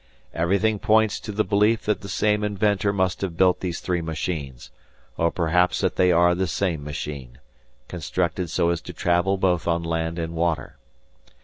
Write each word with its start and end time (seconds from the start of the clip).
"Everything 0.33 0.79
points 0.79 1.19
to 1.19 1.31
the 1.31 1.43
belief 1.43 1.83
that 1.85 2.01
the 2.01 2.09
same 2.09 2.43
inventor 2.43 2.91
must 2.91 3.21
have 3.21 3.37
built 3.37 3.59
these 3.59 3.79
three 3.81 4.01
machines, 4.01 4.71
or 5.15 5.29
perhaps 5.29 5.81
that 5.81 5.95
they 5.95 6.11
are 6.11 6.33
the 6.33 6.47
same 6.47 6.83
machine, 6.83 7.37
constructed 7.87 8.49
so 8.49 8.71
as 8.71 8.81
to 8.81 8.93
travel 8.93 9.37
both 9.37 9.67
on 9.67 9.83
land 9.83 10.17
and 10.17 10.33
water. 10.33 10.79